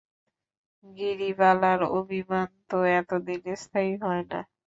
[0.85, 4.39] গিরিবালার অভিমান তো এতদিন স্থায়ী হয় না।